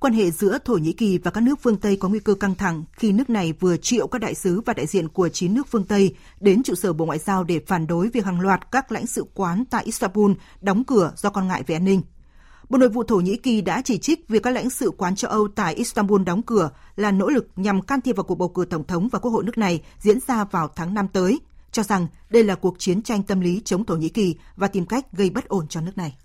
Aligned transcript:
quan 0.00 0.12
hệ 0.12 0.30
giữa 0.30 0.58
Thổ 0.64 0.74
Nhĩ 0.74 0.92
Kỳ 0.92 1.18
và 1.18 1.30
các 1.30 1.40
nước 1.40 1.58
phương 1.62 1.76
Tây 1.76 1.96
có 1.96 2.08
nguy 2.08 2.20
cơ 2.20 2.34
căng 2.34 2.54
thẳng 2.54 2.84
khi 2.92 3.12
nước 3.12 3.30
này 3.30 3.52
vừa 3.52 3.76
triệu 3.76 4.06
các 4.06 4.20
đại 4.20 4.34
sứ 4.34 4.60
và 4.60 4.72
đại 4.72 4.86
diện 4.86 5.08
của 5.08 5.28
9 5.28 5.54
nước 5.54 5.66
phương 5.70 5.84
Tây 5.84 6.14
đến 6.40 6.62
trụ 6.62 6.74
sở 6.74 6.92
Bộ 6.92 7.04
Ngoại 7.04 7.18
giao 7.18 7.44
để 7.44 7.60
phản 7.66 7.86
đối 7.86 8.08
việc 8.08 8.24
hàng 8.24 8.40
loạt 8.40 8.70
các 8.70 8.92
lãnh 8.92 9.06
sự 9.06 9.24
quán 9.34 9.64
tại 9.70 9.84
Istanbul 9.84 10.32
đóng 10.60 10.84
cửa 10.84 11.12
do 11.16 11.30
quan 11.30 11.48
ngại 11.48 11.62
về 11.66 11.76
an 11.76 11.84
ninh. 11.84 12.02
Bộ 12.68 12.78
Nội 12.78 12.88
vụ 12.88 13.02
Thổ 13.02 13.16
Nhĩ 13.16 13.36
Kỳ 13.36 13.60
đã 13.60 13.82
chỉ 13.84 13.98
trích 13.98 14.28
việc 14.28 14.42
các 14.42 14.50
lãnh 14.50 14.70
sự 14.70 14.90
quán 14.90 15.16
châu 15.16 15.30
Âu 15.30 15.48
tại 15.54 15.74
Istanbul 15.74 16.22
đóng 16.22 16.42
cửa 16.42 16.70
là 16.96 17.10
nỗ 17.10 17.28
lực 17.28 17.48
nhằm 17.56 17.82
can 17.82 18.00
thiệp 18.00 18.16
vào 18.16 18.24
cuộc 18.24 18.34
bầu 18.34 18.48
cử 18.48 18.64
tổng 18.70 18.86
thống 18.86 19.08
và 19.08 19.18
quốc 19.18 19.30
hội 19.30 19.44
nước 19.44 19.58
này 19.58 19.82
diễn 19.98 20.18
ra 20.28 20.44
vào 20.44 20.68
tháng 20.76 20.94
5 20.94 21.08
tới, 21.08 21.40
cho 21.72 21.82
rằng 21.82 22.06
đây 22.30 22.44
là 22.44 22.54
cuộc 22.54 22.74
chiến 22.78 23.02
tranh 23.02 23.22
tâm 23.22 23.40
lý 23.40 23.62
chống 23.64 23.84
Thổ 23.84 23.96
Nhĩ 23.96 24.08
Kỳ 24.08 24.36
và 24.56 24.68
tìm 24.68 24.86
cách 24.86 25.12
gây 25.12 25.30
bất 25.30 25.48
ổn 25.48 25.68
cho 25.68 25.80
nước 25.80 25.98
này. 25.98 26.16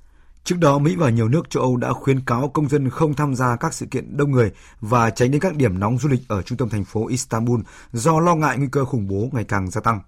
Trước 0.44 0.60
đó, 0.60 0.80
Mỹ 0.80 0.96
và 0.96 1.10
nhiều 1.10 1.28
nước 1.28 1.50
châu 1.50 1.64
Âu 1.64 1.78
đã 1.78 1.94
khuyến 1.94 2.20
cáo 2.20 2.50
công 2.50 2.70
dân 2.70 2.90
không 2.90 3.14
tham 3.14 3.36
gia 3.36 3.56
các 3.56 3.74
sự 3.74 3.86
kiện 3.86 4.18
đông 4.18 4.32
người 4.32 4.52
và 4.80 5.10
tránh 5.10 5.32
đến 5.32 5.42
các 5.42 5.56
điểm 5.56 5.80
nóng 5.80 5.98
du 5.98 6.10
lịch 6.10 6.22
ở 6.28 6.42
trung 6.42 6.58
tâm 6.58 6.70
thành 6.70 6.84
phố 6.84 7.08
Istanbul 7.08 7.62
do 7.92 8.20
lo 8.20 8.36
ngại 8.36 8.58
nguy 8.58 8.68
cơ 8.72 8.86
khủng 8.86 9.08
bố 9.08 9.30
ngày 9.32 9.44
càng 9.44 9.72
gia 9.72 9.82
tăng. 9.82 10.02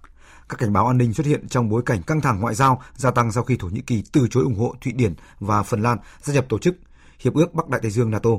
Các 0.48 0.58
cảnh 0.58 0.72
báo 0.72 0.86
an 0.86 0.98
ninh 0.98 1.14
xuất 1.14 1.26
hiện 1.26 1.48
trong 1.48 1.68
bối 1.68 1.82
cảnh 1.86 2.02
căng 2.02 2.20
thẳng 2.20 2.40
ngoại 2.40 2.54
giao 2.54 2.82
gia 2.96 3.10
tăng 3.10 3.32
sau 3.32 3.44
khi 3.44 3.56
Thổ 3.56 3.68
Nhĩ 3.68 3.80
Kỳ 3.80 4.02
từ 4.12 4.28
chối 4.30 4.44
ủng 4.44 4.58
hộ 4.58 4.74
Thụy 4.80 4.92
Điển 4.92 5.14
và 5.38 5.62
Phần 5.62 5.82
Lan 5.82 5.98
gia 6.22 6.34
nhập 6.34 6.46
tổ 6.48 6.58
chức 6.58 6.76
Hiệp 7.18 7.34
ước 7.34 7.54
Bắc 7.54 7.68
Đại 7.68 7.80
Tây 7.80 7.90
Dương 7.90 8.10
NATO. 8.10 8.30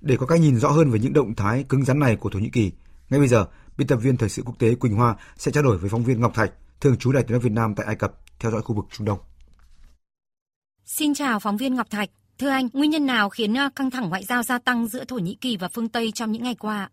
Để 0.00 0.16
có 0.16 0.26
cái 0.26 0.38
nhìn 0.38 0.56
rõ 0.56 0.70
hơn 0.70 0.90
về 0.90 0.98
những 0.98 1.12
động 1.12 1.34
thái 1.34 1.64
cứng 1.68 1.84
rắn 1.84 1.98
này 1.98 2.16
của 2.16 2.30
Thổ 2.30 2.38
Nhĩ 2.38 2.50
Kỳ, 2.50 2.72
ngay 3.10 3.20
bây 3.20 3.28
giờ, 3.28 3.46
biên 3.78 3.86
tập 3.86 3.96
viên 3.96 4.16
thời 4.16 4.28
sự 4.28 4.42
quốc 4.42 4.58
tế 4.58 4.74
Quỳnh 4.74 4.94
Hoa 4.94 5.16
sẽ 5.36 5.52
trao 5.52 5.62
đổi 5.62 5.78
với 5.78 5.90
phóng 5.90 6.04
viên 6.04 6.20
Ngọc 6.20 6.34
Thạch, 6.34 6.52
thường 6.80 6.96
trú 6.96 7.12
Đại 7.12 7.22
tiếng 7.22 7.32
nói 7.32 7.40
Việt 7.40 7.52
Nam 7.52 7.74
tại 7.74 7.86
Ai 7.86 7.96
Cập, 7.96 8.12
theo 8.40 8.52
dõi 8.52 8.62
khu 8.62 8.74
vực 8.74 8.84
Trung 8.92 9.06
Đông. 9.06 9.18
Xin 10.88 11.14
chào 11.14 11.40
phóng 11.40 11.56
viên 11.56 11.74
Ngọc 11.74 11.90
Thạch. 11.90 12.10
Thưa 12.38 12.48
anh, 12.48 12.68
nguyên 12.72 12.90
nhân 12.90 13.06
nào 13.06 13.28
khiến 13.28 13.56
à, 13.56 13.70
căng 13.76 13.90
thẳng 13.90 14.08
ngoại 14.08 14.24
giao 14.24 14.42
gia 14.42 14.58
tăng 14.58 14.86
giữa 14.86 15.04
Thổ 15.04 15.16
Nhĩ 15.16 15.34
Kỳ 15.34 15.56
và 15.56 15.68
phương 15.68 15.88
Tây 15.88 16.12
trong 16.14 16.32
những 16.32 16.42
ngày 16.42 16.54
qua? 16.54 16.90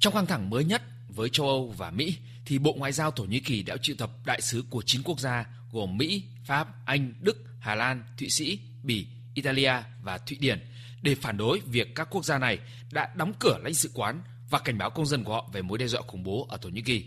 Trong 0.00 0.14
căng 0.14 0.26
thẳng 0.26 0.50
mới 0.50 0.64
nhất 0.64 0.82
với 1.08 1.28
châu 1.28 1.46
Âu 1.46 1.74
và 1.78 1.90
Mỹ, 1.90 2.16
thì 2.46 2.58
Bộ 2.58 2.72
Ngoại 2.72 2.92
giao 2.92 3.10
Thổ 3.10 3.24
Nhĩ 3.24 3.40
Kỳ 3.40 3.62
đã 3.62 3.76
triệu 3.82 3.96
tập 3.98 4.10
đại 4.26 4.40
sứ 4.40 4.64
của 4.70 4.82
9 4.82 5.02
quốc 5.02 5.20
gia 5.20 5.46
gồm 5.72 5.96
Mỹ, 5.96 6.22
Pháp, 6.44 6.68
Anh, 6.86 7.14
Đức, 7.20 7.36
Hà 7.60 7.74
Lan, 7.74 8.04
Thụy 8.18 8.30
Sĩ, 8.30 8.58
Bỉ, 8.82 9.06
Italia 9.34 9.72
và 10.02 10.18
Thụy 10.18 10.36
Điển 10.40 10.60
để 11.02 11.14
phản 11.14 11.36
đối 11.36 11.60
việc 11.60 11.94
các 11.94 12.08
quốc 12.10 12.24
gia 12.24 12.38
này 12.38 12.58
đã 12.92 13.12
đóng 13.16 13.32
cửa 13.38 13.58
lãnh 13.62 13.74
sự 13.74 13.90
quán 13.94 14.22
và 14.50 14.58
cảnh 14.58 14.78
báo 14.78 14.90
công 14.90 15.06
dân 15.06 15.24
của 15.24 15.32
họ 15.32 15.48
về 15.52 15.62
mối 15.62 15.78
đe 15.78 15.86
dọa 15.86 16.02
khủng 16.06 16.22
bố 16.22 16.46
ở 16.50 16.56
Thổ 16.56 16.68
Nhĩ 16.68 16.82
Kỳ. 16.82 17.04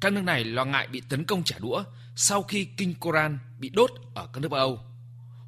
Các 0.00 0.12
nước 0.12 0.22
này 0.22 0.44
lo 0.44 0.64
ngại 0.64 0.88
bị 0.88 1.02
tấn 1.08 1.24
công 1.24 1.44
trả 1.44 1.58
đũa 1.58 1.84
sau 2.16 2.42
khi 2.42 2.64
kinh 2.64 2.94
Koran 2.94 3.38
bị 3.58 3.68
đốt 3.68 3.90
ở 4.14 4.28
các 4.32 4.40
nước 4.40 4.52
Âu 4.52 4.87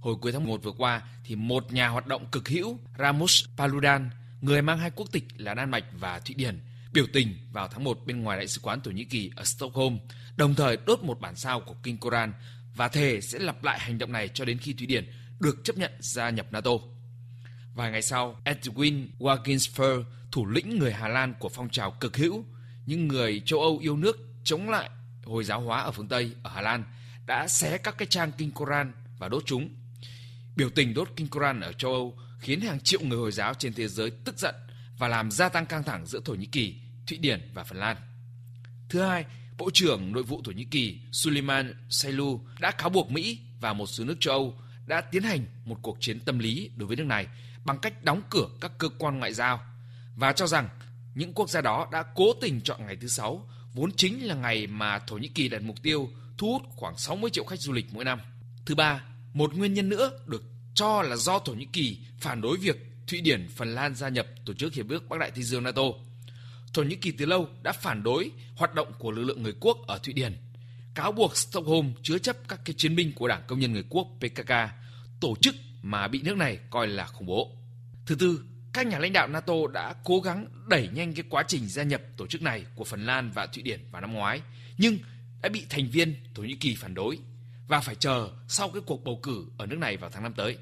Hồi 0.00 0.14
cuối 0.20 0.32
tháng 0.32 0.46
1 0.46 0.62
vừa 0.62 0.72
qua 0.72 1.02
thì 1.24 1.36
một 1.36 1.72
nhà 1.72 1.88
hoạt 1.88 2.06
động 2.06 2.26
cực 2.32 2.48
hữu 2.48 2.78
Ramus 2.98 3.44
Paludan, 3.56 4.10
người 4.40 4.62
mang 4.62 4.78
hai 4.78 4.90
quốc 4.90 5.08
tịch 5.12 5.24
là 5.36 5.54
Đan 5.54 5.70
Mạch 5.70 5.84
và 5.92 6.18
Thụy 6.18 6.34
Điển, 6.34 6.60
biểu 6.92 7.06
tình 7.12 7.38
vào 7.52 7.68
tháng 7.68 7.84
1 7.84 7.98
bên 8.06 8.22
ngoài 8.22 8.38
đại 8.38 8.48
sứ 8.48 8.60
quán 8.60 8.80
Thổ 8.80 8.90
Nhĩ 8.90 9.04
Kỳ 9.04 9.30
ở 9.36 9.44
Stockholm, 9.44 9.98
đồng 10.36 10.54
thời 10.54 10.76
đốt 10.86 11.02
một 11.02 11.20
bản 11.20 11.36
sao 11.36 11.60
của 11.60 11.74
Kinh 11.82 11.98
Koran 11.98 12.32
và 12.76 12.88
thề 12.88 13.20
sẽ 13.20 13.38
lặp 13.38 13.64
lại 13.64 13.78
hành 13.80 13.98
động 13.98 14.12
này 14.12 14.28
cho 14.28 14.44
đến 14.44 14.58
khi 14.58 14.72
Thụy 14.72 14.86
Điển 14.86 15.10
được 15.40 15.64
chấp 15.64 15.76
nhận 15.76 15.92
gia 15.98 16.30
nhập 16.30 16.46
NATO. 16.50 16.70
Vài 17.74 17.90
ngày 17.90 18.02
sau, 18.02 18.40
Edwin 18.44 19.06
Wagensfer, 19.18 20.04
thủ 20.32 20.46
lĩnh 20.46 20.78
người 20.78 20.92
Hà 20.92 21.08
Lan 21.08 21.34
của 21.38 21.48
phong 21.48 21.68
trào 21.68 21.90
cực 21.90 22.16
hữu, 22.16 22.44
những 22.86 23.08
người 23.08 23.42
châu 23.44 23.60
Âu 23.60 23.78
yêu 23.78 23.96
nước 23.96 24.18
chống 24.44 24.70
lại 24.70 24.90
Hồi 25.24 25.44
giáo 25.44 25.60
hóa 25.60 25.80
ở 25.80 25.90
phương 25.90 26.08
Tây, 26.08 26.32
ở 26.42 26.50
Hà 26.54 26.60
Lan, 26.60 26.84
đã 27.26 27.48
xé 27.48 27.78
các 27.78 27.98
cái 27.98 28.06
trang 28.10 28.32
kinh 28.38 28.50
Koran 28.50 28.92
và 29.18 29.28
đốt 29.28 29.42
chúng. 29.46 29.68
Biểu 30.56 30.70
tình 30.70 30.94
đốt 30.94 31.08
kinh 31.16 31.28
Koran 31.28 31.60
ở 31.60 31.72
châu 31.72 31.92
Âu 31.92 32.18
khiến 32.38 32.60
hàng 32.60 32.80
triệu 32.80 33.00
người 33.00 33.18
Hồi 33.18 33.32
giáo 33.32 33.54
trên 33.54 33.72
thế 33.72 33.88
giới 33.88 34.10
tức 34.10 34.38
giận 34.38 34.54
và 34.98 35.08
làm 35.08 35.30
gia 35.30 35.48
tăng 35.48 35.66
căng 35.66 35.84
thẳng 35.84 36.06
giữa 36.06 36.20
Thổ 36.24 36.34
Nhĩ 36.34 36.46
Kỳ, 36.46 36.74
Thụy 37.06 37.18
Điển 37.18 37.50
và 37.54 37.64
Phần 37.64 37.78
Lan. 37.78 37.96
Thứ 38.88 39.02
hai, 39.02 39.24
Bộ 39.58 39.70
trưởng 39.74 40.12
Nội 40.12 40.22
vụ 40.22 40.42
Thổ 40.44 40.52
Nhĩ 40.52 40.64
Kỳ 40.64 41.00
Suleiman 41.12 41.74
Saylu 41.88 42.40
đã 42.60 42.70
cáo 42.70 42.88
buộc 42.88 43.10
Mỹ 43.10 43.38
và 43.60 43.72
một 43.72 43.86
số 43.86 44.04
nước 44.04 44.16
châu 44.20 44.34
Âu 44.34 44.54
đã 44.86 45.00
tiến 45.00 45.22
hành 45.22 45.46
một 45.64 45.78
cuộc 45.82 45.96
chiến 46.00 46.20
tâm 46.20 46.38
lý 46.38 46.70
đối 46.76 46.86
với 46.88 46.96
nước 46.96 47.06
này 47.06 47.26
bằng 47.64 47.78
cách 47.78 48.04
đóng 48.04 48.22
cửa 48.30 48.48
các 48.60 48.72
cơ 48.78 48.88
quan 48.98 49.18
ngoại 49.18 49.32
giao 49.32 49.60
và 50.16 50.32
cho 50.32 50.46
rằng 50.46 50.68
những 51.14 51.32
quốc 51.32 51.50
gia 51.50 51.60
đó 51.60 51.88
đã 51.92 52.04
cố 52.14 52.32
tình 52.40 52.60
chọn 52.60 52.86
ngày 52.86 52.96
thứ 53.00 53.08
sáu 53.08 53.48
vốn 53.74 53.92
chính 53.96 54.26
là 54.26 54.34
ngày 54.34 54.66
mà 54.66 54.98
Thổ 54.98 55.16
Nhĩ 55.16 55.28
Kỳ 55.28 55.48
đặt 55.48 55.62
mục 55.62 55.76
tiêu 55.82 56.10
thu 56.38 56.52
hút 56.52 56.62
khoảng 56.76 56.98
60 56.98 57.30
triệu 57.30 57.44
khách 57.44 57.60
du 57.60 57.72
lịch 57.72 57.86
mỗi 57.92 58.04
năm. 58.04 58.20
Thứ 58.66 58.74
ba, 58.74 59.04
một 59.32 59.54
nguyên 59.54 59.74
nhân 59.74 59.88
nữa 59.88 60.10
được 60.26 60.42
cho 60.74 61.02
là 61.02 61.16
do 61.16 61.38
Thổ 61.38 61.52
Nhĩ 61.52 61.64
Kỳ 61.72 61.98
phản 62.18 62.40
đối 62.40 62.56
việc 62.56 62.76
Thụy 63.06 63.20
Điển, 63.20 63.48
Phần 63.48 63.74
Lan 63.74 63.94
gia 63.94 64.08
nhập 64.08 64.26
Tổ 64.44 64.54
chức 64.54 64.74
Hiệp 64.74 64.88
ước 64.88 65.08
Bắc 65.08 65.20
Đại 65.20 65.30
Tây 65.30 65.42
Dương 65.42 65.62
NATO. 65.62 65.82
Thổ 66.72 66.82
Nhĩ 66.82 66.96
Kỳ 66.96 67.10
từ 67.10 67.26
lâu 67.26 67.48
đã 67.62 67.72
phản 67.72 68.02
đối 68.02 68.30
hoạt 68.56 68.74
động 68.74 68.92
của 68.98 69.10
lực 69.10 69.24
lượng 69.24 69.42
người 69.42 69.54
quốc 69.60 69.78
ở 69.86 69.98
Thụy 69.98 70.14
Điển, 70.14 70.36
cáo 70.94 71.12
buộc 71.12 71.36
Stockholm 71.36 71.92
chứa 72.02 72.18
chấp 72.18 72.36
các 72.48 72.60
cái 72.64 72.74
chiến 72.78 72.96
binh 72.96 73.12
của 73.12 73.28
Đảng 73.28 73.42
Công 73.46 73.58
nhân 73.58 73.72
Người 73.72 73.84
Quốc 73.88 74.06
PKK, 74.20 74.52
tổ 75.20 75.36
chức 75.40 75.54
mà 75.82 76.08
bị 76.08 76.22
nước 76.22 76.36
này 76.36 76.58
coi 76.70 76.88
là 76.88 77.06
khủng 77.06 77.26
bố. 77.26 77.56
Thứ 78.06 78.14
tư, 78.14 78.44
các 78.72 78.86
nhà 78.86 78.98
lãnh 78.98 79.12
đạo 79.12 79.28
NATO 79.28 79.54
đã 79.72 79.94
cố 80.04 80.20
gắng 80.20 80.46
đẩy 80.68 80.88
nhanh 80.92 81.14
cái 81.14 81.24
quá 81.28 81.44
trình 81.48 81.68
gia 81.68 81.82
nhập 81.82 82.02
tổ 82.16 82.26
chức 82.26 82.42
này 82.42 82.64
của 82.74 82.84
Phần 82.84 83.06
Lan 83.06 83.30
và 83.34 83.46
Thụy 83.46 83.62
Điển 83.62 83.80
vào 83.90 84.00
năm 84.00 84.12
ngoái, 84.12 84.40
nhưng 84.78 84.98
đã 85.42 85.48
bị 85.48 85.66
thành 85.68 85.90
viên 85.90 86.14
Thổ 86.34 86.42
Nhĩ 86.42 86.54
Kỳ 86.54 86.74
phản 86.74 86.94
đối 86.94 87.18
và 87.70 87.80
phải 87.80 87.94
chờ 87.94 88.28
sau 88.48 88.68
cái 88.68 88.82
cuộc 88.86 89.04
bầu 89.04 89.20
cử 89.22 89.44
ở 89.58 89.66
nước 89.66 89.78
này 89.78 89.96
vào 89.96 90.10
tháng 90.10 90.22
năm 90.22 90.34
tới. 90.36 90.56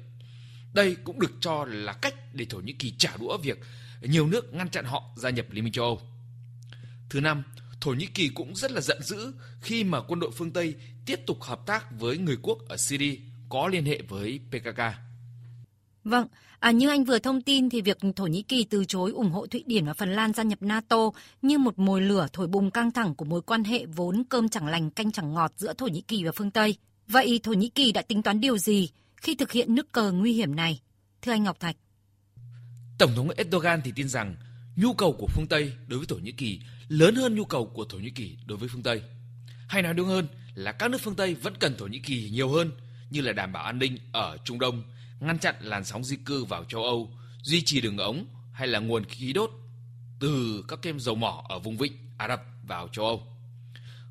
Đây 0.73 0.97
cũng 1.03 1.19
được 1.19 1.31
cho 1.41 1.65
là 1.65 1.93
cách 1.93 2.15
để 2.33 2.45
Thổ 2.49 2.57
Nhĩ 2.57 2.73
Kỳ 2.73 2.93
trả 2.97 3.17
đũa 3.19 3.37
việc 3.37 3.59
nhiều 4.01 4.27
nước 4.27 4.53
ngăn 4.53 4.69
chặn 4.69 4.85
họ 4.85 5.03
gia 5.15 5.29
nhập 5.29 5.45
Liên 5.49 5.63
minh 5.63 5.73
châu 5.73 5.85
Âu. 5.85 6.01
Thứ 7.09 7.21
năm, 7.21 7.43
Thổ 7.81 7.91
Nhĩ 7.91 8.05
Kỳ 8.05 8.29
cũng 8.29 8.55
rất 8.55 8.71
là 8.71 8.81
giận 8.81 9.03
dữ 9.03 9.33
khi 9.61 9.83
mà 9.83 10.01
quân 10.01 10.19
đội 10.19 10.31
phương 10.31 10.51
Tây 10.51 10.75
tiếp 11.05 11.19
tục 11.25 11.41
hợp 11.41 11.65
tác 11.65 11.99
với 11.99 12.17
người 12.17 12.37
quốc 12.41 12.57
ở 12.67 12.77
Syria 12.77 13.15
có 13.49 13.67
liên 13.67 13.85
hệ 13.85 14.01
với 14.07 14.39
PKK. 14.51 14.81
Vâng, 16.03 16.27
à, 16.59 16.71
như 16.71 16.89
anh 16.89 17.03
vừa 17.03 17.19
thông 17.19 17.41
tin 17.41 17.69
thì 17.69 17.81
việc 17.81 17.97
Thổ 18.15 18.27
Nhĩ 18.27 18.41
Kỳ 18.41 18.63
từ 18.63 18.85
chối 18.85 19.11
ủng 19.11 19.31
hộ 19.31 19.47
Thụy 19.47 19.63
Điển 19.67 19.85
và 19.85 19.93
Phần 19.93 20.09
Lan 20.13 20.33
gia 20.33 20.43
nhập 20.43 20.61
NATO 20.61 21.09
như 21.41 21.57
một 21.57 21.79
mồi 21.79 22.01
lửa 22.01 22.27
thổi 22.33 22.47
bùng 22.47 22.71
căng 22.71 22.91
thẳng 22.91 23.15
của 23.15 23.25
mối 23.25 23.41
quan 23.41 23.63
hệ 23.63 23.85
vốn 23.85 24.23
cơm 24.29 24.49
chẳng 24.49 24.67
lành 24.67 24.91
canh 24.91 25.11
chẳng 25.11 25.33
ngọt 25.33 25.53
giữa 25.55 25.73
Thổ 25.73 25.87
Nhĩ 25.87 26.01
Kỳ 26.01 26.23
và 26.23 26.31
phương 26.31 26.51
Tây. 26.51 26.77
Vậy 27.09 27.39
Thổ 27.43 27.53
Nhĩ 27.53 27.69
Kỳ 27.69 27.91
đã 27.91 28.01
tính 28.01 28.23
toán 28.23 28.41
điều 28.41 28.57
gì 28.57 28.89
khi 29.17 29.35
thực 29.35 29.51
hiện 29.51 29.75
nước 29.75 29.91
cờ 29.91 30.11
nguy 30.11 30.33
hiểm 30.33 30.55
này? 30.55 30.79
Thưa 31.21 31.31
anh 31.31 31.43
Ngọc 31.43 31.59
Thạch. 31.59 31.75
Tổng 32.97 33.11
thống 33.15 33.29
Erdogan 33.29 33.81
thì 33.83 33.91
tin 33.95 34.09
rằng 34.09 34.35
nhu 34.75 34.93
cầu 34.93 35.15
của 35.19 35.27
phương 35.27 35.47
Tây 35.49 35.73
đối 35.87 35.99
với 35.99 36.05
Thổ 36.07 36.15
Nhĩ 36.15 36.31
Kỳ 36.31 36.59
lớn 36.87 37.15
hơn 37.15 37.35
nhu 37.35 37.45
cầu 37.45 37.65
của 37.65 37.85
Thổ 37.85 37.97
Nhĩ 37.97 38.09
Kỳ 38.09 38.37
đối 38.45 38.57
với 38.57 38.69
phương 38.69 38.83
Tây. 38.83 39.01
Hay 39.67 39.81
nói 39.81 39.93
đúng 39.93 40.07
hơn 40.07 40.27
là 40.55 40.71
các 40.71 40.91
nước 40.91 40.97
phương 41.01 41.15
Tây 41.15 41.33
vẫn 41.33 41.53
cần 41.59 41.77
Thổ 41.77 41.87
Nhĩ 41.87 41.99
Kỳ 41.99 42.29
nhiều 42.29 42.49
hơn 42.49 42.71
như 43.09 43.21
là 43.21 43.33
đảm 43.33 43.51
bảo 43.51 43.63
an 43.63 43.79
ninh 43.79 43.97
ở 44.11 44.37
Trung 44.45 44.59
Đông, 44.59 44.83
ngăn 45.19 45.39
chặn 45.39 45.55
làn 45.59 45.85
sóng 45.85 46.03
di 46.03 46.15
cư 46.15 46.45
vào 46.45 46.63
châu 46.63 46.83
Âu, 46.83 47.11
duy 47.41 47.61
trì 47.65 47.81
đường 47.81 47.97
ống 47.97 48.25
hay 48.51 48.67
là 48.67 48.79
nguồn 48.79 49.05
khí 49.05 49.33
đốt 49.33 49.51
từ 50.19 50.63
các 50.67 50.81
kem 50.81 50.99
dầu 50.99 51.15
mỏ 51.15 51.45
ở 51.49 51.59
vùng 51.59 51.77
vịnh 51.77 51.93
Ả 52.17 52.27
Rập 52.27 52.41
vào 52.67 52.87
châu 52.87 53.05
Âu. 53.05 53.23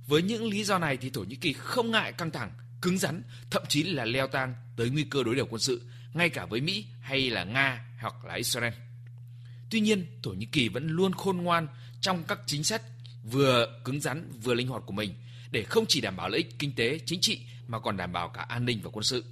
Với 0.06 0.22
những 0.22 0.44
lý 0.44 0.64
do 0.64 0.78
này 0.78 0.96
thì 0.96 1.10
Thổ 1.10 1.20
Nhĩ 1.20 1.36
Kỳ 1.36 1.52
không 1.52 1.90
ngại 1.90 2.12
căng 2.12 2.30
thẳng 2.30 2.50
cứng 2.82 2.98
rắn, 2.98 3.22
thậm 3.50 3.62
chí 3.68 3.82
là 3.82 4.04
leo 4.04 4.28
thang 4.28 4.54
tới 4.76 4.90
nguy 4.90 5.04
cơ 5.04 5.22
đối 5.22 5.34
đầu 5.36 5.46
quân 5.50 5.60
sự, 5.60 5.82
ngay 6.14 6.28
cả 6.28 6.46
với 6.46 6.60
Mỹ 6.60 6.86
hay 7.00 7.30
là 7.30 7.44
Nga 7.44 7.84
hoặc 8.00 8.24
là 8.24 8.34
Israel. 8.34 8.72
Tuy 9.70 9.80
nhiên, 9.80 10.06
Thổ 10.22 10.30
Nhĩ 10.30 10.46
Kỳ 10.46 10.68
vẫn 10.68 10.88
luôn 10.88 11.12
khôn 11.12 11.36
ngoan 11.36 11.66
trong 12.00 12.24
các 12.24 12.40
chính 12.46 12.64
sách 12.64 12.82
vừa 13.22 13.80
cứng 13.84 14.00
rắn 14.00 14.32
vừa 14.42 14.54
linh 14.54 14.68
hoạt 14.68 14.82
của 14.86 14.92
mình 14.92 15.14
để 15.50 15.62
không 15.62 15.84
chỉ 15.88 16.00
đảm 16.00 16.16
bảo 16.16 16.28
lợi 16.28 16.38
ích 16.38 16.58
kinh 16.58 16.74
tế, 16.74 16.98
chính 17.06 17.20
trị 17.20 17.40
mà 17.68 17.78
còn 17.78 17.96
đảm 17.96 18.12
bảo 18.12 18.28
cả 18.28 18.42
an 18.42 18.64
ninh 18.64 18.80
và 18.82 18.90
quân 18.92 19.04
sự. 19.04 19.24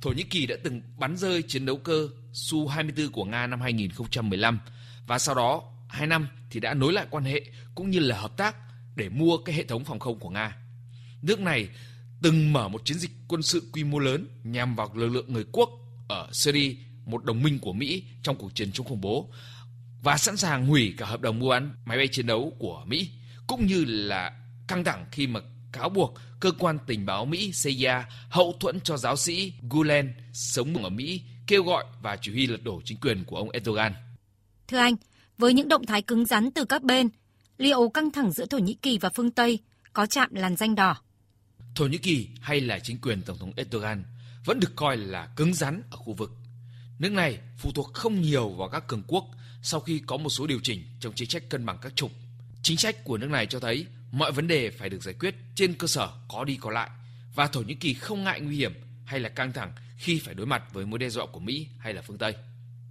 Thổ 0.00 0.10
Nhĩ 0.10 0.22
Kỳ 0.22 0.46
đã 0.46 0.56
từng 0.62 0.82
bắn 0.98 1.16
rơi 1.16 1.42
chiến 1.42 1.66
đấu 1.66 1.76
cơ 1.76 2.08
Su-24 2.32 3.10
của 3.10 3.24
Nga 3.24 3.46
năm 3.46 3.60
2015 3.60 4.60
và 5.06 5.18
sau 5.18 5.34
đó 5.34 5.62
2 5.88 6.06
năm 6.06 6.28
thì 6.50 6.60
đã 6.60 6.74
nối 6.74 6.92
lại 6.92 7.06
quan 7.10 7.24
hệ 7.24 7.42
cũng 7.74 7.90
như 7.90 7.98
là 7.98 8.20
hợp 8.20 8.36
tác 8.36 8.56
để 8.96 9.08
mua 9.08 9.38
cái 9.38 9.54
hệ 9.54 9.64
thống 9.64 9.84
phòng 9.84 9.98
không 9.98 10.18
của 10.18 10.30
Nga. 10.30 10.56
Nước 11.22 11.40
này 11.40 11.68
từng 12.22 12.52
mở 12.52 12.68
một 12.68 12.84
chiến 12.84 12.98
dịch 12.98 13.10
quân 13.28 13.42
sự 13.42 13.62
quy 13.72 13.84
mô 13.84 13.98
lớn 13.98 14.26
nhằm 14.44 14.76
vào 14.76 14.90
lực 14.94 15.08
lượng 15.08 15.32
người 15.32 15.44
quốc 15.52 15.70
ở 16.08 16.28
Syria, 16.32 16.76
một 17.04 17.24
đồng 17.24 17.42
minh 17.42 17.58
của 17.58 17.72
Mỹ 17.72 18.04
trong 18.22 18.36
cuộc 18.36 18.54
chiến 18.54 18.72
chống 18.72 18.86
khủng 18.86 19.00
bố 19.00 19.30
và 20.02 20.16
sẵn 20.16 20.36
sàng 20.36 20.66
hủy 20.66 20.94
cả 20.98 21.06
hợp 21.06 21.20
đồng 21.20 21.38
mua 21.38 21.50
bán 21.50 21.74
máy 21.84 21.98
bay 21.98 22.08
chiến 22.08 22.26
đấu 22.26 22.52
của 22.58 22.84
Mỹ 22.86 23.10
cũng 23.46 23.66
như 23.66 23.84
là 23.84 24.32
căng 24.68 24.84
thẳng 24.84 25.06
khi 25.10 25.26
mà 25.26 25.40
cáo 25.72 25.88
buộc 25.88 26.14
cơ 26.40 26.52
quan 26.58 26.78
tình 26.86 27.06
báo 27.06 27.24
Mỹ 27.24 27.52
CIA 27.64 28.04
hậu 28.28 28.56
thuẫn 28.60 28.80
cho 28.80 28.96
giáo 28.96 29.16
sĩ 29.16 29.52
Gulen 29.70 30.12
sống 30.32 30.84
ở 30.84 30.88
Mỹ 30.88 31.22
kêu 31.46 31.62
gọi 31.62 31.84
và 32.02 32.16
chỉ 32.22 32.32
huy 32.32 32.46
lật 32.46 32.64
đổ 32.64 32.80
chính 32.84 33.00
quyền 33.00 33.24
của 33.24 33.36
ông 33.36 33.50
Erdogan. 33.50 33.92
Thưa 34.68 34.78
anh, 34.78 34.94
với 35.38 35.54
những 35.54 35.68
động 35.68 35.86
thái 35.86 36.02
cứng 36.02 36.26
rắn 36.26 36.50
từ 36.50 36.64
các 36.64 36.82
bên, 36.82 37.08
liệu 37.58 37.88
căng 37.88 38.10
thẳng 38.10 38.32
giữa 38.32 38.46
Thổ 38.46 38.58
Nhĩ 38.58 38.74
Kỳ 38.74 38.98
và 38.98 39.10
phương 39.14 39.30
Tây 39.30 39.58
có 39.92 40.06
chạm 40.06 40.34
làn 40.34 40.56
danh 40.56 40.74
đỏ? 40.74 40.96
Thổ 41.74 41.86
Nhĩ 41.86 41.98
Kỳ 41.98 42.28
hay 42.40 42.60
là 42.60 42.78
chính 42.78 42.98
quyền 42.98 43.22
Tổng 43.22 43.38
thống 43.38 43.52
Erdogan 43.56 44.04
vẫn 44.44 44.60
được 44.60 44.76
coi 44.76 44.96
là 44.96 45.26
cứng 45.26 45.54
rắn 45.54 45.82
ở 45.90 45.96
khu 45.96 46.12
vực. 46.12 46.32
Nước 46.98 47.12
này 47.12 47.38
phụ 47.58 47.72
thuộc 47.72 47.94
không 47.94 48.20
nhiều 48.20 48.48
vào 48.48 48.68
các 48.68 48.86
cường 48.86 49.02
quốc 49.06 49.24
sau 49.62 49.80
khi 49.80 50.02
có 50.06 50.16
một 50.16 50.28
số 50.28 50.46
điều 50.46 50.60
chỉnh 50.62 50.84
trong 51.00 51.12
chính 51.16 51.28
sách 51.28 51.48
cân 51.48 51.66
bằng 51.66 51.78
các 51.82 51.96
trục. 51.96 52.12
Chính 52.62 52.76
sách 52.76 53.04
của 53.04 53.18
nước 53.18 53.30
này 53.30 53.46
cho 53.46 53.60
thấy 53.60 53.86
mọi 54.12 54.32
vấn 54.32 54.48
đề 54.48 54.70
phải 54.70 54.88
được 54.88 55.02
giải 55.02 55.14
quyết 55.20 55.34
trên 55.54 55.74
cơ 55.74 55.86
sở 55.86 56.10
có 56.28 56.44
đi 56.44 56.56
có 56.60 56.70
lại 56.70 56.90
và 57.34 57.46
Thổ 57.46 57.60
Nhĩ 57.60 57.74
Kỳ 57.74 57.94
không 57.94 58.24
ngại 58.24 58.40
nguy 58.40 58.56
hiểm 58.56 58.72
hay 59.04 59.20
là 59.20 59.28
căng 59.28 59.52
thẳng 59.52 59.72
khi 59.96 60.18
phải 60.18 60.34
đối 60.34 60.46
mặt 60.46 60.72
với 60.72 60.86
mối 60.86 60.98
đe 60.98 61.08
dọa 61.08 61.26
của 61.26 61.40
Mỹ 61.40 61.68
hay 61.78 61.94
là 61.94 62.02
phương 62.02 62.18
Tây. 62.18 62.34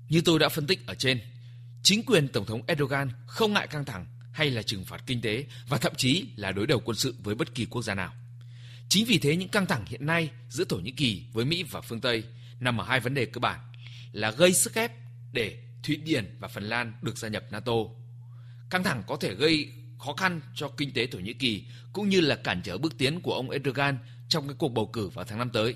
Như 0.10 0.22
tôi 0.22 0.40
đã 0.40 0.50
phân 0.50 0.68
tích 0.68 0.88
ở 0.88 0.96
trên, 0.96 1.20
chính 1.84 2.04
quyền 2.06 2.28
Tổng 2.28 2.46
thống 2.46 2.62
Erdogan 2.68 3.10
không 3.26 3.54
ngại 3.54 3.68
căng 3.68 3.86
thẳng 3.86 4.06
hay 4.31 4.50
là 4.50 4.62
trừng 4.62 4.86
phạt 4.86 5.04
kinh 5.06 5.22
tế 5.22 5.46
và 5.68 5.78
thậm 5.78 5.94
chí 5.98 6.26
là 6.36 6.52
đối 6.52 6.68
đầu 6.68 6.80
quân 6.86 6.98
sự 6.98 7.16
với 7.24 7.36
bất 7.36 7.56
kỳ 7.56 7.66
quốc 7.66 7.81
gia 7.81 7.96
nào. 7.96 8.14
Chính 8.89 9.06
vì 9.06 9.18
thế 9.18 9.36
những 9.36 9.50
căng 9.50 9.65
thẳng 9.65 9.86
hiện 9.88 10.06
nay 10.06 10.30
giữa 10.50 10.63
Thổ 10.63 10.77
Nhĩ 10.77 10.91
Kỳ 10.91 11.24
với 11.33 11.45
Mỹ 11.45 11.63
và 11.63 11.81
phương 11.81 12.01
Tây 12.01 12.24
nằm 12.59 12.77
ở 12.77 12.86
hai 12.86 13.00
vấn 13.00 13.13
đề 13.13 13.25
cơ 13.25 13.39
bản 13.39 13.59
là 14.12 14.31
gây 14.31 14.53
sức 14.53 14.75
ép 14.75 14.91
để 15.33 15.57
Thụy 15.83 15.95
Điển 15.95 16.38
và 16.39 16.47
Phần 16.47 16.63
Lan 16.63 16.94
được 17.01 17.18
gia 17.18 17.27
nhập 17.27 17.44
NATO. 17.51 17.74
Căng 18.69 18.83
thẳng 18.83 19.03
có 19.07 19.15
thể 19.15 19.33
gây 19.33 19.71
khó 20.00 20.13
khăn 20.13 20.41
cho 20.56 20.68
kinh 20.68 20.94
tế 20.94 21.07
Thổ 21.07 21.19
Nhĩ 21.19 21.33
Kỳ 21.33 21.63
cũng 21.94 22.09
như 22.09 22.21
là 22.21 22.36
cản 22.36 22.62
trở 22.63 22.77
bước 22.77 22.97
tiến 22.97 23.21
của 23.21 23.33
ông 23.33 23.50
Erdogan 23.50 23.97
trong 24.30 24.47
cái 24.47 24.56
cuộc 24.59 24.69
bầu 24.69 24.89
cử 24.94 25.09
vào 25.09 25.25
tháng 25.25 25.39
năm 25.39 25.50
tới. 25.50 25.75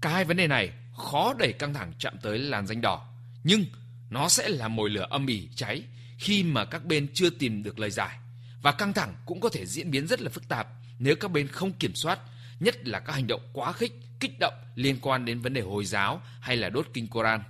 Cả 0.00 0.10
hai 0.10 0.24
vấn 0.24 0.36
đề 0.36 0.46
này 0.46 0.72
khó 0.96 1.34
đẩy 1.38 1.52
căng 1.52 1.74
thẳng 1.74 1.92
chạm 1.98 2.14
tới 2.22 2.38
làn 2.38 2.66
danh 2.66 2.80
đỏ, 2.80 3.08
nhưng 3.44 3.64
nó 4.10 4.28
sẽ 4.28 4.48
là 4.48 4.68
mồi 4.68 4.90
lửa 4.90 5.06
âm 5.10 5.26
ỉ 5.26 5.48
cháy 5.54 5.82
khi 6.18 6.42
mà 6.42 6.64
các 6.64 6.84
bên 6.84 7.08
chưa 7.14 7.30
tìm 7.30 7.62
được 7.62 7.78
lời 7.78 7.90
giải 7.90 8.18
và 8.62 8.72
căng 8.72 8.92
thẳng 8.92 9.14
cũng 9.26 9.40
có 9.40 9.48
thể 9.48 9.66
diễn 9.66 9.90
biến 9.90 10.06
rất 10.06 10.20
là 10.20 10.30
phức 10.30 10.48
tạp 10.48 10.68
nếu 10.98 11.16
các 11.16 11.30
bên 11.30 11.48
không 11.48 11.72
kiểm 11.72 11.94
soát, 11.94 12.18
nhất 12.62 12.88
là 12.88 13.00
các 13.00 13.12
hành 13.12 13.26
động 13.26 13.40
quá 13.52 13.72
khích, 13.72 13.92
kích 14.20 14.38
động 14.40 14.54
liên 14.74 14.98
quan 15.02 15.24
đến 15.24 15.40
vấn 15.40 15.54
đề 15.54 15.60
Hồi 15.60 15.84
giáo 15.84 16.22
hay 16.40 16.56
là 16.56 16.68
đốt 16.68 16.88
kinh 16.92 17.08
Koran. 17.08 17.42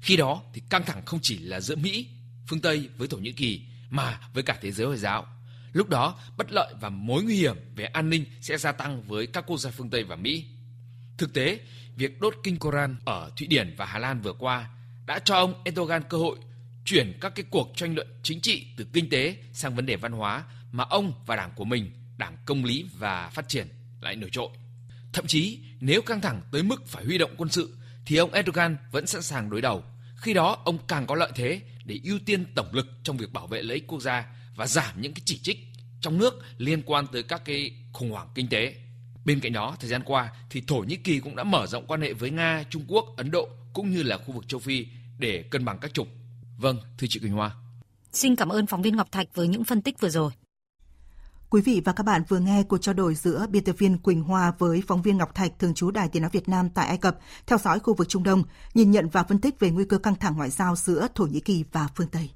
Khi 0.00 0.16
đó 0.16 0.42
thì 0.54 0.62
căng 0.70 0.84
thẳng 0.84 1.04
không 1.04 1.20
chỉ 1.22 1.38
là 1.38 1.60
giữa 1.60 1.76
Mỹ, 1.76 2.08
phương 2.46 2.60
Tây 2.60 2.88
với 2.96 3.08
Thổ 3.08 3.16
Nhĩ 3.16 3.32
Kỳ 3.32 3.62
mà 3.90 4.20
với 4.34 4.42
cả 4.42 4.58
thế 4.60 4.72
giới 4.72 4.86
Hồi 4.86 4.96
giáo. 4.96 5.26
Lúc 5.72 5.88
đó, 5.88 6.18
bất 6.36 6.52
lợi 6.52 6.74
và 6.80 6.88
mối 6.88 7.22
nguy 7.22 7.36
hiểm 7.36 7.56
về 7.74 7.84
an 7.84 8.10
ninh 8.10 8.24
sẽ 8.40 8.58
gia 8.58 8.72
tăng 8.72 9.02
với 9.02 9.26
các 9.26 9.44
quốc 9.46 9.58
gia 9.58 9.70
phương 9.70 9.90
Tây 9.90 10.04
và 10.04 10.16
Mỹ. 10.16 10.44
Thực 11.18 11.34
tế, 11.34 11.60
việc 11.96 12.20
đốt 12.20 12.34
kinh 12.42 12.58
Koran 12.58 12.96
ở 13.04 13.30
Thụy 13.36 13.46
Điển 13.46 13.74
và 13.76 13.86
Hà 13.86 13.98
Lan 13.98 14.20
vừa 14.20 14.32
qua 14.32 14.70
đã 15.06 15.18
cho 15.18 15.34
ông 15.34 15.62
Erdogan 15.64 16.02
cơ 16.08 16.18
hội 16.18 16.38
chuyển 16.84 17.18
các 17.20 17.34
cái 17.34 17.44
cuộc 17.50 17.72
tranh 17.76 17.94
luận 17.94 18.08
chính 18.22 18.40
trị 18.40 18.66
từ 18.76 18.86
kinh 18.92 19.10
tế 19.10 19.36
sang 19.52 19.74
vấn 19.74 19.86
đề 19.86 19.96
văn 19.96 20.12
hóa 20.12 20.44
mà 20.72 20.84
ông 20.84 21.12
và 21.26 21.36
đảng 21.36 21.50
của 21.56 21.64
mình, 21.64 21.90
Đảng 22.18 22.36
Công 22.44 22.64
lý 22.64 22.86
và 22.98 23.30
Phát 23.30 23.48
triển 23.48 23.68
lại 24.00 24.16
nổi 24.16 24.30
trội. 24.32 24.48
Thậm 25.12 25.26
chí, 25.26 25.58
nếu 25.80 26.02
căng 26.02 26.20
thẳng 26.20 26.40
tới 26.52 26.62
mức 26.62 26.86
phải 26.86 27.04
huy 27.04 27.18
động 27.18 27.34
quân 27.36 27.48
sự 27.48 27.76
thì 28.06 28.16
ông 28.16 28.32
Erdogan 28.32 28.76
vẫn 28.90 29.06
sẵn 29.06 29.22
sàng 29.22 29.50
đối 29.50 29.60
đầu. 29.60 29.84
Khi 30.16 30.34
đó, 30.34 30.62
ông 30.64 30.78
càng 30.88 31.06
có 31.06 31.14
lợi 31.14 31.30
thế 31.34 31.60
để 31.84 32.00
ưu 32.04 32.18
tiên 32.26 32.44
tổng 32.54 32.68
lực 32.72 32.86
trong 33.02 33.16
việc 33.16 33.32
bảo 33.32 33.46
vệ 33.46 33.62
lợi 33.62 33.74
ích 33.74 33.86
quốc 33.86 34.00
gia 34.00 34.26
và 34.56 34.66
giảm 34.66 35.02
những 35.02 35.14
cái 35.14 35.22
chỉ 35.24 35.38
trích 35.38 35.58
trong 36.00 36.18
nước 36.18 36.42
liên 36.58 36.82
quan 36.82 37.06
tới 37.12 37.22
các 37.22 37.44
cái 37.44 37.70
khủng 37.92 38.10
hoảng 38.10 38.28
kinh 38.34 38.48
tế. 38.48 38.74
Bên 39.24 39.40
cạnh 39.40 39.52
đó, 39.52 39.76
thời 39.80 39.90
gian 39.90 40.02
qua 40.04 40.32
thì 40.50 40.62
Thổ 40.66 40.76
Nhĩ 40.76 40.96
Kỳ 40.96 41.20
cũng 41.20 41.36
đã 41.36 41.44
mở 41.44 41.66
rộng 41.66 41.86
quan 41.86 42.00
hệ 42.00 42.12
với 42.12 42.30
Nga, 42.30 42.64
Trung 42.70 42.84
Quốc, 42.88 43.04
Ấn 43.16 43.30
Độ 43.30 43.48
cũng 43.72 43.90
như 43.90 44.02
là 44.02 44.16
khu 44.16 44.32
vực 44.32 44.48
châu 44.48 44.60
Phi 44.60 44.86
để 45.18 45.42
cân 45.50 45.64
bằng 45.64 45.78
các 45.78 45.94
trục. 45.94 46.08
Vâng, 46.56 46.78
thưa 46.98 47.06
chị 47.10 47.20
Quỳnh 47.20 47.32
Hoa. 47.32 47.50
Xin 48.12 48.36
cảm 48.36 48.48
ơn 48.48 48.66
phóng 48.66 48.82
viên 48.82 48.96
Ngọc 48.96 49.12
Thạch 49.12 49.34
với 49.34 49.48
những 49.48 49.64
phân 49.64 49.82
tích 49.82 50.00
vừa 50.00 50.08
rồi. 50.08 50.32
Quý 51.50 51.60
vị 51.60 51.82
và 51.84 51.92
các 51.92 52.06
bạn 52.06 52.22
vừa 52.28 52.38
nghe 52.38 52.62
cuộc 52.62 52.78
trao 52.78 52.94
đổi 52.94 53.14
giữa 53.14 53.46
biên 53.50 53.64
tập 53.64 53.74
viên 53.78 53.98
Quỳnh 53.98 54.22
Hoa 54.22 54.52
với 54.58 54.82
phóng 54.86 55.02
viên 55.02 55.16
Ngọc 55.16 55.34
Thạch 55.34 55.58
thường 55.58 55.74
trú 55.74 55.90
Đài 55.90 56.08
Tiếng 56.08 56.22
nói 56.22 56.30
Việt 56.32 56.48
Nam 56.48 56.70
tại 56.70 56.86
Ai 56.86 56.98
Cập, 56.98 57.18
theo 57.46 57.58
dõi 57.58 57.78
khu 57.78 57.94
vực 57.94 58.08
Trung 58.08 58.22
Đông, 58.22 58.42
nhìn 58.74 58.90
nhận 58.90 59.08
và 59.08 59.22
phân 59.22 59.40
tích 59.40 59.60
về 59.60 59.70
nguy 59.70 59.84
cơ 59.84 59.98
căng 59.98 60.14
thẳng 60.14 60.36
ngoại 60.36 60.50
giao 60.50 60.76
giữa 60.76 61.06
Thổ 61.14 61.24
Nhĩ 61.24 61.40
Kỳ 61.40 61.64
và 61.72 61.88
phương 61.96 62.08
Tây. 62.08 62.30